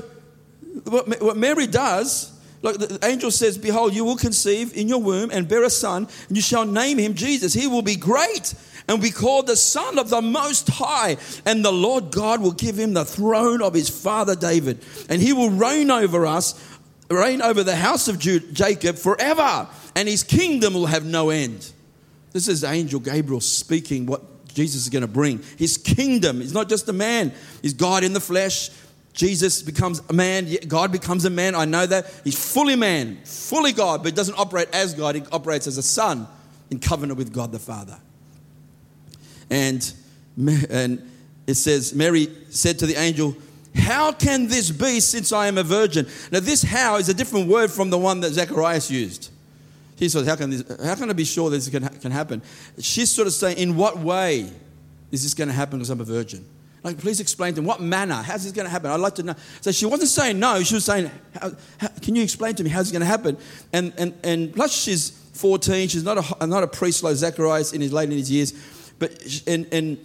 [0.85, 2.34] what, what Mary does,
[2.65, 6.09] like the angel says, Behold, you will conceive in your womb and bear a son,
[6.29, 7.53] and you shall name him Jesus.
[7.53, 8.55] He will be great
[8.89, 11.17] and be called the Son of the Most High.
[11.47, 15.33] And the Lord God will give him the throne of his father David, and he
[15.33, 16.55] will reign over us,
[17.09, 21.71] reign over the house of Jacob forever and his kingdom will have no end.
[22.33, 25.43] This is angel Gabriel speaking what Jesus is going to bring.
[25.57, 28.71] His kingdom is not just a man, he's God in the flesh.
[29.15, 31.55] Jesus becomes a man, God becomes a man.
[31.55, 32.13] I know that.
[32.25, 35.15] He's fully man, fully God, but doesn't operate as God.
[35.15, 36.27] He operates as a son
[36.71, 37.97] in covenant with God the Father.
[39.49, 39.93] And,
[40.69, 41.09] and
[41.47, 43.37] it says, Mary said to the angel,
[43.77, 46.09] How can this be since I am a virgin?
[46.33, 49.31] Now, this how is a different word from the one that Zacharias used.
[49.97, 52.43] He says, how can, this, how can I be sure this can, can happen?
[52.81, 54.51] She's sort of saying, in what way
[55.13, 56.45] is this going to happen because I'm a virgin?
[56.85, 58.91] Like, please explain to me what manner, how's this going to happen?
[58.91, 59.35] I'd like to know.
[59.63, 62.69] So she wasn't saying no, she was saying, how, how, Can you explain to me
[62.69, 63.39] how's it going to happen?
[63.73, 67.81] And, and, and plus, she's 14, she's not a, not a priest like Zacharias in
[67.81, 68.53] his late in his years.
[68.99, 69.99] But, and, and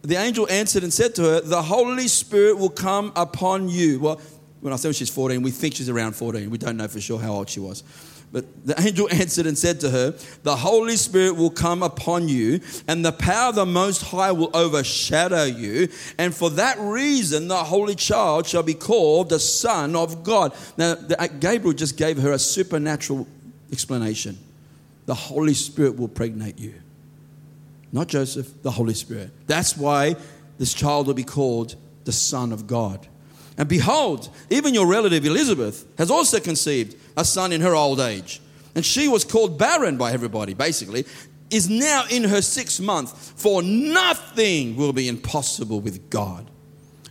[0.00, 4.00] the angel answered and said to her, The Holy Spirit will come upon you.
[4.00, 4.22] Well,
[4.62, 6.48] when I say she's 14, we think she's around 14.
[6.48, 7.84] We don't know for sure how old she was.
[8.32, 12.60] But the angel answered and said to her, The Holy Spirit will come upon you,
[12.86, 15.88] and the power of the Most High will overshadow you.
[16.18, 20.54] And for that reason, the Holy Child shall be called the Son of God.
[20.76, 23.26] Now, uh, Gabriel just gave her a supernatural
[23.72, 24.38] explanation.
[25.06, 26.74] The Holy Spirit will pregnate you.
[27.92, 29.30] Not Joseph, the Holy Spirit.
[29.48, 30.14] That's why
[30.58, 33.08] this child will be called the Son of God.
[33.58, 38.40] And behold, even your relative Elizabeth has also conceived a son in her old age.
[38.74, 41.04] And she was called barren by everybody, basically,
[41.50, 46.48] is now in her sixth month, for nothing will be impossible with God.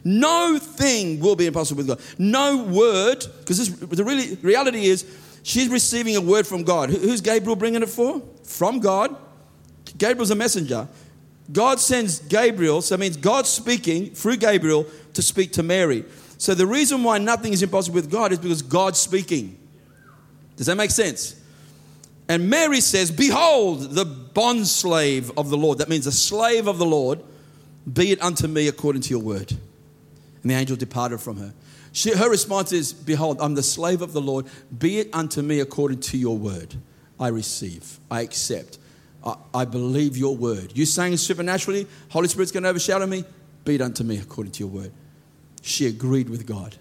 [0.04, 2.00] No thing will be impossible with God.
[2.18, 5.06] No word, because the really, reality is
[5.44, 6.90] she's receiving a word from God.
[6.90, 8.22] Who's Gabriel bringing it for?
[8.44, 9.16] From God.
[9.98, 10.88] Gabriel's a messenger.
[11.52, 16.06] God sends Gabriel, so it means God speaking through Gabriel to speak to Mary.
[16.40, 19.60] So the reason why nothing is impossible with God is because God's speaking.
[20.56, 21.36] Does that make sense?
[22.30, 25.80] And Mary says, Behold, the bond slave of the Lord.
[25.80, 27.20] That means a slave of the Lord.
[27.92, 29.52] Be it unto me according to your word.
[29.52, 31.54] And the angel departed from her.
[31.92, 34.46] She, her response is, Behold, I'm the slave of the Lord.
[34.78, 36.74] Be it unto me according to your word.
[37.20, 38.78] I receive, I accept,
[39.26, 40.72] I, I believe your word.
[40.74, 43.26] You saying supernaturally, Holy Spirit's going to overshadow me?
[43.66, 44.94] Be it unto me according to your word
[45.62, 46.76] she agreed with God.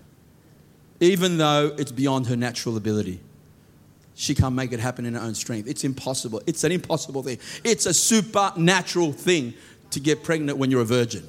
[1.00, 3.20] Even though it's beyond her natural ability.
[4.14, 5.68] She can't make it happen in her own strength.
[5.68, 6.42] It's impossible.
[6.44, 7.38] It's an impossible thing.
[7.62, 9.54] It's a supernatural thing
[9.90, 11.26] to get pregnant when you're a virgin.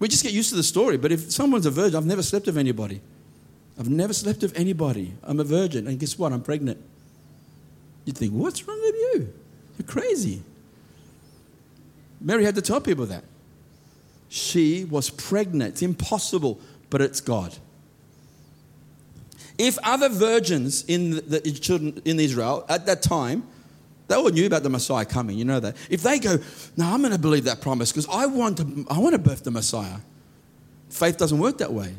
[0.00, 2.46] We just get used to the story, but if someone's a virgin, I've never slept
[2.46, 3.00] with anybody.
[3.78, 5.14] I've never slept with anybody.
[5.22, 6.32] I'm a virgin, and guess what?
[6.32, 6.78] I'm pregnant.
[8.04, 9.32] You'd think, what's wrong with you?
[9.78, 10.42] You're crazy.
[12.20, 13.24] Mary had to tell people that
[14.30, 15.72] she was pregnant.
[15.72, 17.56] It's impossible, but it's God.
[19.58, 23.42] If other virgins in the children in Israel at that time,
[24.06, 25.76] they all knew about the Messiah coming, you know that.
[25.90, 26.38] If they go,
[26.76, 29.42] no, I'm going to believe that promise because I want to, I want to birth
[29.42, 29.96] the Messiah.
[30.90, 31.92] Faith doesn't work that way.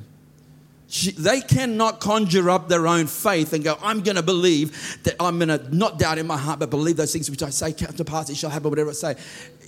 [0.88, 5.16] She, they cannot conjure up their own faith and go, I'm going to believe that
[5.20, 7.74] I'm going to not doubt in my heart, but believe those things which I say
[7.74, 9.16] come to pass, it shall happen, whatever I say.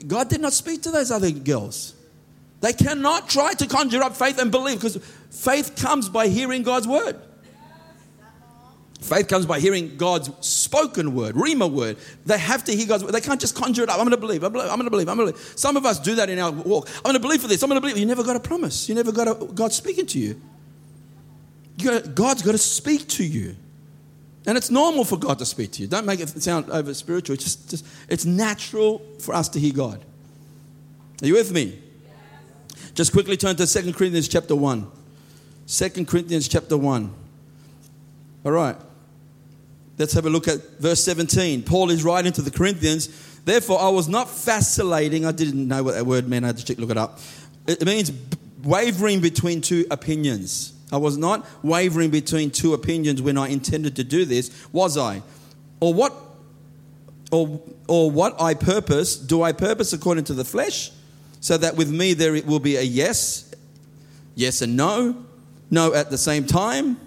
[0.08, 1.96] God did not speak to those other girls.
[2.64, 4.96] They cannot try to conjure up faith and believe because
[5.32, 7.20] faith comes by hearing God's word.
[9.02, 11.98] Faith comes by hearing God's spoken word, Rhema word.
[12.26, 13.12] They have to hear God's word.
[13.12, 13.96] They can't just conjure it up.
[13.96, 14.46] I'm going to believe.
[14.46, 15.10] I'm going to believe.
[15.10, 15.60] I'm going to believe.
[15.60, 16.88] Some of us do that in our walk.
[16.96, 17.62] I'm going to believe for this.
[17.64, 17.98] I'm going to believe.
[17.98, 18.88] You never got a promise.
[18.88, 20.42] You never got a, God speaking to you.
[21.76, 23.58] you got, God's got to speak to you.
[24.48, 25.90] And it's normal for God to speak to you.
[25.90, 27.34] Don't make it sound over spiritual.
[27.34, 30.02] It's just, just it's natural for us to hear God.
[31.22, 31.83] Are you with me?
[32.94, 34.88] Just quickly turn to 2 Corinthians chapter 1.
[35.68, 37.14] 2 Corinthians chapter 1.
[38.46, 38.76] All right.
[39.98, 41.64] Let's have a look at verse 17.
[41.64, 43.08] Paul is writing to the Corinthians.
[43.46, 45.26] Therefore, I was not vacillating.
[45.26, 46.46] I didn't know what that word meant.
[46.46, 47.20] I had to look it up.
[47.68, 48.12] It means
[48.64, 50.74] wavering between two opinions.
[50.92, 55.24] I was not wavering between two opinions when I intended to do this, was I?
[55.80, 56.14] Or what
[57.32, 60.92] or, or what I purpose, do I purpose according to the flesh
[61.44, 63.54] so that with me there will be a yes,
[64.34, 65.26] yes and no,
[65.70, 66.98] no at the same time.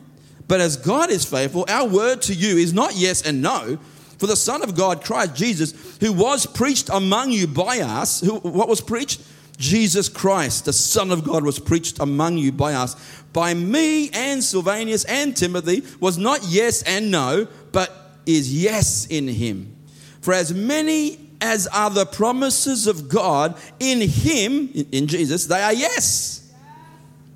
[0.46, 3.78] But as God is faithful, our word to you is not yes and no.
[4.18, 8.34] For the Son of God, Christ Jesus, who was preached among you by us, who,
[8.40, 9.22] what was preached?
[9.56, 12.94] Jesus Christ, the Son of God, was preached among you by us.
[13.32, 19.28] By me and Silvanus and Timothy was not yes and no, but is yes in
[19.28, 19.74] him.
[20.20, 25.74] For as many as are the promises of God in Him, in Jesus, they are
[25.74, 26.52] yes.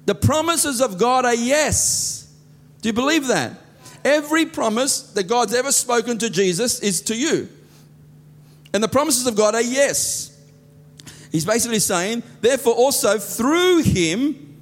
[0.07, 2.33] The promises of God are yes.
[2.83, 3.59] Do you believe that?
[4.05, 7.49] Every promise that God's ever spoken to Jesus is to you.
[8.73, 10.39] And the promises of God are yes.
[11.31, 14.57] He's basically saying, therefore, also through Him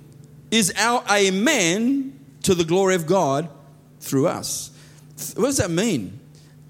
[0.50, 3.48] is our amen to the glory of God
[4.00, 4.70] through us.
[5.36, 6.18] What does that mean?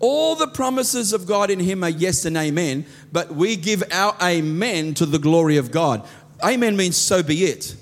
[0.00, 4.16] All the promises of God in Him are yes and amen, but we give our
[4.22, 6.06] amen to the glory of God.
[6.44, 7.74] Amen means so be it.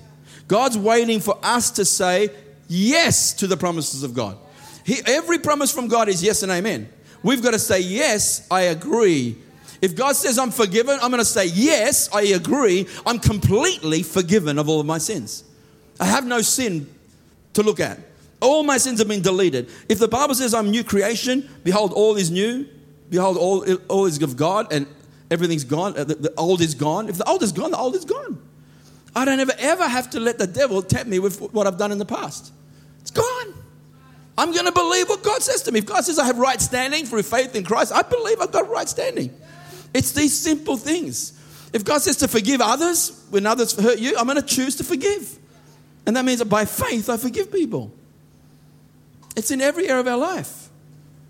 [0.49, 2.31] God's waiting for us to say
[2.69, 4.39] yes to the promises of God.
[4.85, 6.89] He, every promise from God is yes and amen.
[7.23, 9.37] We've got to say, Yes, I agree.
[9.83, 12.87] If God says I'm forgiven, I'm going to say, Yes, I agree.
[13.05, 15.45] I'm completely forgiven of all of my sins.
[15.99, 16.89] I have no sin
[17.55, 17.99] to look at.
[18.41, 19.71] All my sins have been deleted.
[19.89, 22.69] If the Bible says I'm new creation, behold, all is new.
[23.09, 24.87] Behold, all, all is of God and
[25.31, 25.97] everything's gone.
[25.97, 27.09] Uh, the, the old is gone.
[27.09, 28.43] If the old is gone, the old is gone.
[29.15, 31.93] I don't ever, ever have to let the devil tempt me with what I've done
[31.93, 32.53] in the past.
[33.01, 33.55] It's gone.
[34.37, 35.79] I'm going to believe what God says to me.
[35.79, 38.69] If God says I have right standing through faith in Christ, I believe I've got
[38.69, 39.35] right standing.
[39.95, 41.33] It's these simple things.
[41.73, 44.85] If God says to forgive others when others hurt you, I'm going to choose to
[44.85, 45.39] forgive.
[46.07, 47.96] And that means that by faith, I forgive people.
[49.37, 50.69] It's in every area of our life.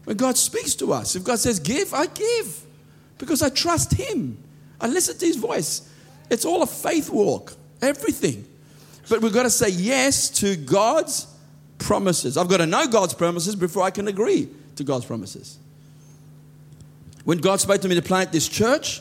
[0.04, 2.64] When God speaks to us, if God says give, I give
[3.18, 4.38] because I trust Him.
[4.80, 5.90] I listen to His voice.
[6.30, 8.46] It's all a faith walk, everything.
[9.08, 11.26] But we've got to say yes to God's
[11.78, 12.36] promises.
[12.36, 15.58] I've got to know God's promises before I can agree to God's promises.
[17.24, 19.00] When God spoke to me to plant this church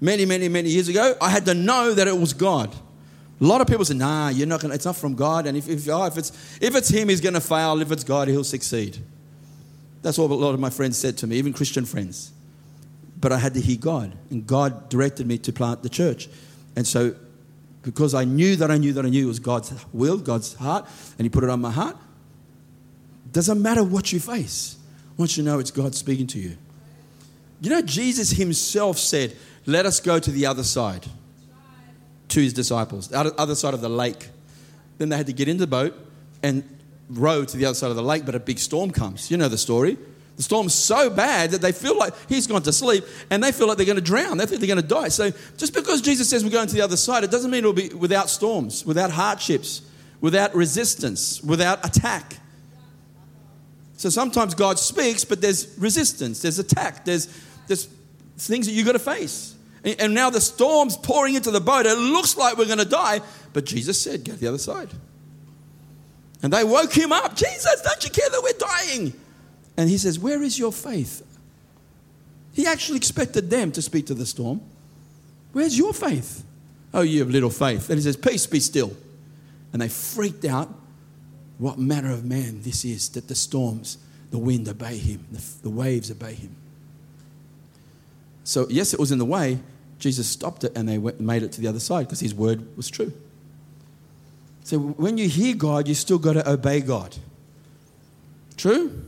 [0.00, 2.74] many, many, many years ago, I had to know that it was God.
[3.44, 5.46] A lot of people say, nah, you're not gonna, it's not from God.
[5.46, 6.30] And if, if, oh, if, it's,
[6.62, 7.78] if it's him, he's going to fail.
[7.82, 8.96] If it's God, he'll succeed.
[10.00, 12.32] That's what a lot of my friends said to me, even Christian friends.
[13.20, 14.16] But I had to hear God.
[14.30, 16.30] And God directed me to plant the church.
[16.74, 17.16] And so,
[17.82, 20.88] because I knew that I knew that I knew it was God's will, God's heart,
[21.18, 21.98] and he put it on my heart,
[23.30, 24.78] doesn't matter what you face.
[25.18, 26.56] Once you know it's God speaking to you.
[27.60, 31.06] You know, Jesus himself said, Let us go to the other side,
[32.34, 34.28] to his disciples, the other side of the lake.
[34.98, 35.94] Then they had to get into the boat
[36.42, 36.62] and
[37.08, 39.30] row to the other side of the lake, but a big storm comes.
[39.30, 39.96] You know the story.
[40.36, 43.68] The storm's so bad that they feel like he's gone to sleep and they feel
[43.68, 44.36] like they're going to drown.
[44.36, 45.08] They think they're going to die.
[45.08, 47.72] So just because Jesus says we're going to the other side, it doesn't mean it'll
[47.72, 49.82] be without storms, without hardships,
[50.20, 52.38] without resistance, without attack.
[53.96, 57.28] So sometimes God speaks, but there's resistance, there's attack, there's,
[57.68, 57.88] there's
[58.36, 59.54] things that you've got to face.
[59.84, 61.84] And, now the storm's pouring into the boat.
[61.84, 63.20] It looks like we're going to die,
[63.52, 64.88] but Jesus said, Go to the other side.
[66.42, 67.36] And they woke him up.
[67.36, 69.12] Jesus, don't you care that we're dying?
[69.76, 71.22] And he says, Where is your faith?
[72.54, 74.60] He actually expected them to speak to the storm.
[75.52, 76.44] Where's your faith?
[76.92, 77.90] Oh, you have little faith.
[77.90, 78.96] And he says, Peace, be still.
[79.72, 80.72] And they freaked out
[81.58, 83.98] what manner of man this is that the storms,
[84.30, 86.56] the wind obey him, the, the waves obey him.
[88.44, 89.58] So, yes, it was in the way.
[89.98, 92.76] Jesus stopped it and they went, made it to the other side because his word
[92.76, 93.12] was true.
[94.64, 97.16] So, when you hear God, you still got to obey God.
[98.56, 99.02] True?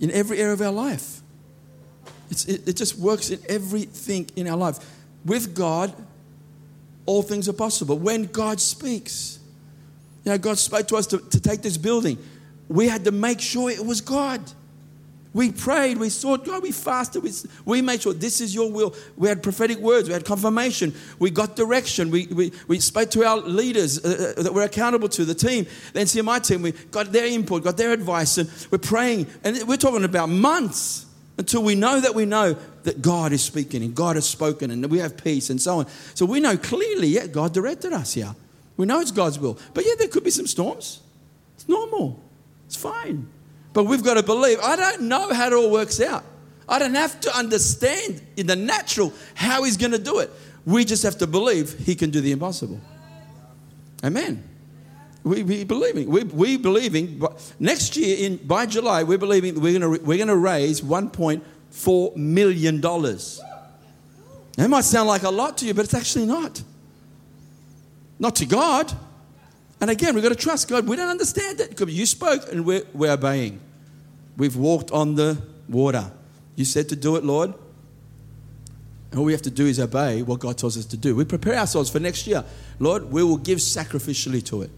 [0.00, 1.20] In every area of our life.
[2.30, 4.78] It, it just works in everything in our life.
[5.24, 5.92] With God,
[7.06, 7.98] all things are possible.
[7.98, 9.38] When God speaks,
[10.24, 12.18] you know, God spoke to us to, to take this building.
[12.68, 14.40] We had to make sure it was God.
[15.34, 17.32] We prayed, we sought God, we fasted, we,
[17.66, 18.94] we made sure this is your will.
[19.16, 23.24] We had prophetic words, we had confirmation, we got direction, we, we, we spoke to
[23.24, 27.12] our leaders uh, uh that we're accountable to, the team, the NCMI team, we got
[27.12, 29.26] their input, got their advice, and we're praying.
[29.44, 31.04] And we're talking about months
[31.36, 34.84] until we know that we know that God is speaking and God has spoken and
[34.90, 35.86] we have peace and so on.
[36.14, 38.34] So we know clearly, yeah, God directed us here.
[38.76, 39.58] We know it's God's will.
[39.74, 41.00] But yeah, there could be some storms.
[41.56, 42.20] It's normal.
[42.66, 43.28] It's fine.
[43.78, 44.58] But we've got to believe.
[44.58, 46.24] I don't know how it all works out.
[46.68, 50.32] I don't have to understand in the natural how He's going to do it.
[50.66, 52.80] We just have to believe He can do the impossible.
[54.02, 54.42] Amen.
[55.22, 56.10] We, we believing.
[56.10, 57.22] We, we believing.
[57.60, 62.16] Next year, in by July, we're believing we're going to we're going to raise 1.4
[62.16, 63.40] million dollars.
[64.56, 66.60] That might sound like a lot to you, but it's actually not
[68.18, 68.92] not to God.
[69.80, 70.88] And again, we've got to trust God.
[70.88, 73.60] We don't understand it you spoke and we're, we're obeying.
[74.38, 75.36] We've walked on the
[75.68, 76.10] water.
[76.56, 77.52] You said to do it, Lord.
[79.10, 81.14] And all we have to do is obey what God tells us to do.
[81.16, 82.44] We prepare ourselves for next year.
[82.78, 84.70] Lord, we will give sacrificially to it.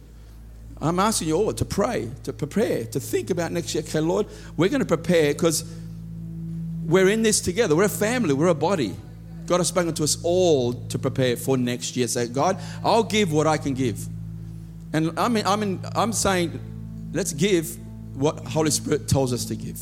[0.80, 3.84] I'm asking you all to pray, to prepare, to think about next year.
[3.84, 5.70] Okay, Lord, we're going to prepare because
[6.86, 7.76] we're in this together.
[7.76, 8.94] We're a family, we're a body.
[9.46, 12.08] God has spoken to us all to prepare for next year.
[12.08, 14.06] Say, God, I'll give what I can give.
[14.92, 16.58] And I mean, I mean, I'm saying,
[17.12, 17.76] let's give
[18.14, 19.78] what Holy Spirit tells us to give.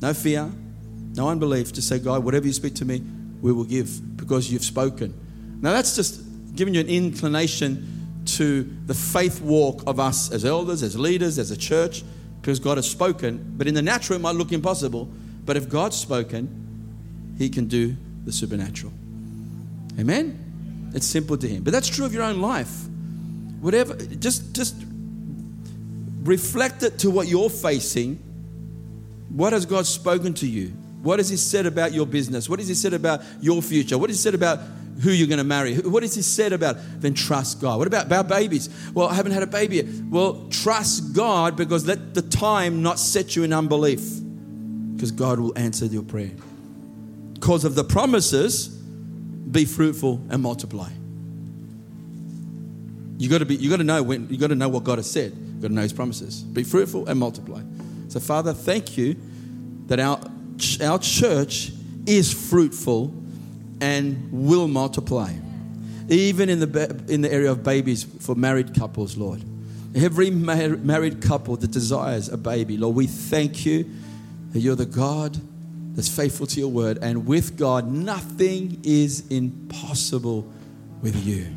[0.00, 0.50] No fear,
[1.14, 1.72] no unbelief.
[1.72, 3.02] Just say, God, whatever you speak to me,
[3.40, 5.14] we will give because you've spoken.
[5.60, 6.22] Now, that's just
[6.54, 11.50] giving you an inclination to the faith walk of us as elders, as leaders, as
[11.50, 12.02] a church,
[12.40, 13.54] because God has spoken.
[13.56, 15.08] But in the natural, it might look impossible.
[15.44, 18.92] But if God's spoken, He can do the supernatural.
[19.98, 20.90] Amen?
[20.94, 21.62] It's simple to Him.
[21.62, 22.86] But that's true of your own life.
[23.60, 24.76] Whatever, just, just
[26.22, 28.16] reflect it to what you're facing.
[29.30, 30.68] What has God spoken to you?
[31.02, 32.48] What has He said about your business?
[32.48, 33.96] What has He said about your future?
[33.96, 34.60] What has He said about
[35.02, 35.76] who you're going to marry?
[35.76, 36.76] What has He said about?
[37.00, 37.78] Then trust God.
[37.78, 38.68] What about about babies?
[38.92, 39.86] Well, I haven't had a baby yet.
[40.10, 44.00] Well, trust God because let the time not set you in unbelief,
[44.94, 46.32] because God will answer your prayer.
[47.32, 50.90] Because of the promises, be fruitful and multiply.
[53.16, 53.56] You got to be.
[53.56, 54.28] You got to know when.
[54.28, 55.32] You got to know what God has said.
[55.60, 56.40] You got to know His promises.
[56.42, 57.60] Be fruitful and multiply.
[58.08, 59.14] So, Father, thank you
[59.88, 60.18] that our
[60.82, 61.70] our church
[62.06, 63.12] is fruitful
[63.82, 65.34] and will multiply,
[66.08, 69.44] even in the in the area of babies for married couples, Lord.
[69.94, 73.84] Every mar- married couple that desires a baby, Lord, we thank you
[74.52, 75.36] that you're the God
[75.94, 80.50] that's faithful to your word, and with God, nothing is impossible
[81.02, 81.48] with you.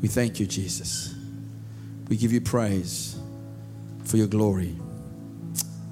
[0.00, 1.14] We thank you, Jesus.
[2.10, 3.16] We give you praise
[4.04, 4.74] for your glory.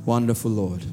[0.05, 0.85] Wonderful Lord.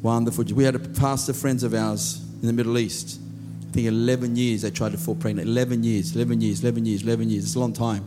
[0.00, 0.44] Wonderful.
[0.44, 3.20] We had a pastor friends of ours in the Middle East.
[3.68, 5.46] I think 11 years they tried to fall pregnant.
[5.46, 7.44] 11 years, 11 years, 11 years, 11 years.
[7.44, 8.02] It's a long time.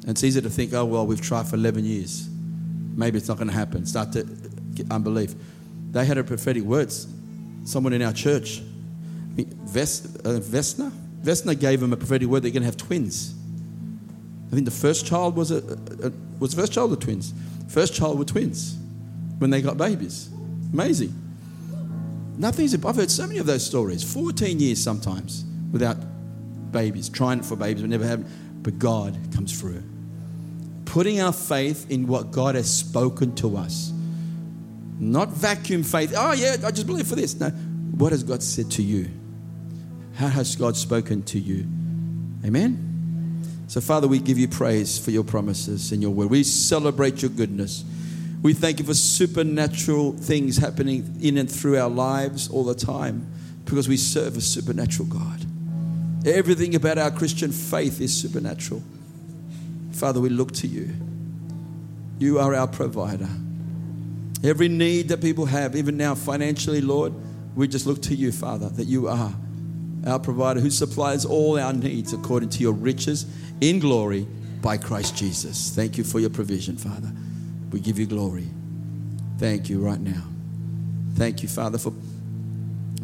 [0.00, 2.30] And it's easy to think, oh, well, we've tried for 11 years.
[2.96, 3.84] Maybe it's not going to happen.
[3.84, 4.24] Start to
[4.74, 5.34] get unbelief.
[5.90, 7.06] They had a prophetic words.
[7.64, 8.60] Someone in our church,
[9.38, 10.90] uh, Vesna,
[11.22, 13.34] Vesna gave them a prophetic word they're going to have twins.
[14.52, 17.32] I think the first child was a, a, a was the first child of twins.
[17.68, 18.76] First child were twins
[19.38, 20.28] when they got babies.
[20.74, 21.14] Amazing.
[22.36, 22.74] Nothing's.
[22.74, 24.02] I've heard so many of those stories.
[24.02, 25.96] 14 years sometimes without
[26.70, 28.26] babies, trying for babies, but never having.
[28.62, 29.82] But God comes through.
[30.84, 33.90] Putting our faith in what God has spoken to us.
[34.98, 36.12] Not vacuum faith.
[36.14, 37.34] Oh, yeah, I just believe for this.
[37.40, 37.48] No.
[37.48, 39.08] What has God said to you?
[40.16, 41.66] How has God spoken to you?
[42.44, 42.91] Amen?
[43.68, 46.28] So, Father, we give you praise for your promises and your word.
[46.28, 47.84] We celebrate your goodness.
[48.42, 53.26] We thank you for supernatural things happening in and through our lives all the time
[53.64, 55.46] because we serve a supernatural God.
[56.26, 58.82] Everything about our Christian faith is supernatural.
[59.92, 60.94] Father, we look to you.
[62.18, 63.28] You are our provider.
[64.44, 67.12] Every need that people have, even now financially, Lord,
[67.54, 69.32] we just look to you, Father, that you are
[70.06, 73.26] our provider who supplies all our needs according to your riches
[73.60, 74.26] in glory
[74.60, 75.70] by Christ Jesus.
[75.70, 77.10] Thank you for your provision, Father.
[77.70, 78.46] We give you glory.
[79.38, 80.22] Thank you right now.
[81.14, 81.92] Thank you, Father, for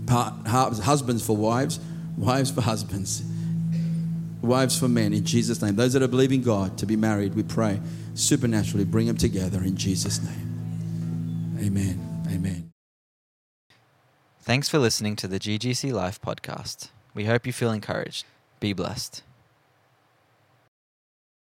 [0.09, 1.81] husbands for wives,
[2.17, 3.23] wives for husbands,
[4.43, 5.77] wives for men in Jesus' name.
[5.77, 7.81] Those that are believing God to be married, we pray
[8.15, 11.59] supernaturally bring them together in Jesus' name.
[11.61, 12.25] Amen.
[12.31, 12.68] Amen.
[14.49, 16.89] Thanks for listening to the GGC Life podcast.
[17.13, 18.25] We hope you feel encouraged.
[18.61, 19.23] Be blessed.